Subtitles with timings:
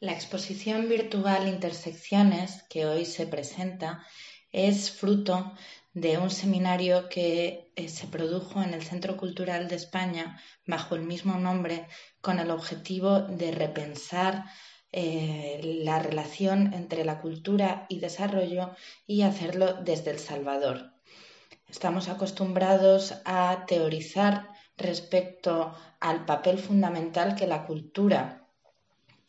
[0.00, 4.02] La exposición virtual Intersecciones que hoy se presenta
[4.50, 5.52] es fruto
[5.92, 11.02] de un seminario que eh, se produjo en el Centro Cultural de España bajo el
[11.02, 11.86] mismo nombre
[12.22, 14.46] con el objetivo de repensar
[14.90, 18.74] eh, la relación entre la cultura y desarrollo
[19.06, 20.94] y hacerlo desde El Salvador.
[21.68, 24.48] Estamos acostumbrados a teorizar
[24.78, 28.39] respecto al papel fundamental que la cultura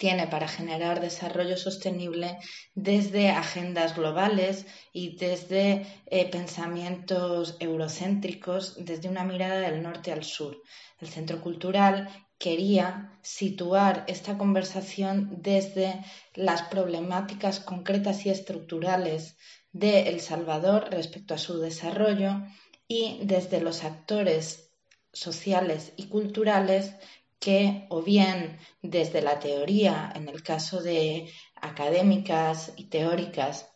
[0.02, 2.40] tiene para generar desarrollo sostenible
[2.74, 10.60] desde agendas globales y desde eh, pensamientos eurocéntricos, desde una mirada del norte al sur.
[11.00, 12.10] El Centro Cultural
[12.40, 19.38] quería situar esta conversación desde las problemáticas concretas y estructurales
[19.72, 22.42] de El Salvador respecto a su desarrollo
[22.88, 24.72] y desde los actores
[25.14, 26.96] sociales y culturales
[27.42, 33.68] que o bien desde la teoría, en el caso de académicas y teóricas,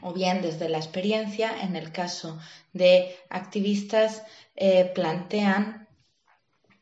[0.00, 2.38] o bien desde la experiencia, en el caso
[2.72, 4.22] de activistas,
[4.54, 5.88] eh, plantean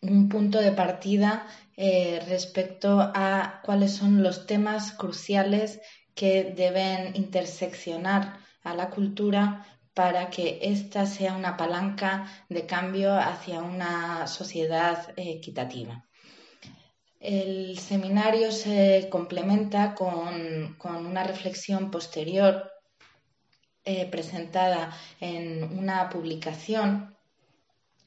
[0.02, 5.80] un punto de partida eh, respecto a cuáles son los temas cruciales
[6.14, 13.60] que deben interseccionar a la cultura para que ésta sea una palanca de cambio hacia
[13.60, 16.04] una sociedad equitativa.
[17.22, 22.68] El seminario se complementa con, una reflexión posterior
[23.84, 27.16] eh, presentada en una publicación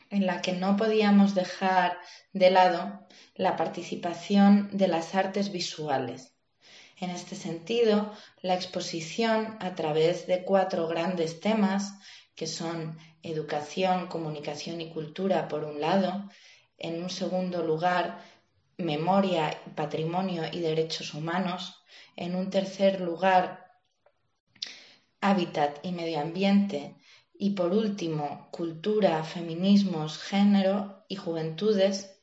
[0.09, 1.97] en la que no podíamos dejar
[2.33, 6.35] de lado la participación de las artes visuales.
[6.99, 11.93] En este sentido, la exposición a través de cuatro grandes temas,
[12.35, 16.29] que son educación, comunicación y cultura, por un lado,
[16.77, 18.19] en un segundo lugar,
[18.77, 21.83] memoria, patrimonio y derechos humanos,
[22.15, 23.79] en un tercer lugar,
[25.21, 26.95] hábitat y medio ambiente,
[27.37, 32.14] y por último, cultura, feminismos, género y juventudes,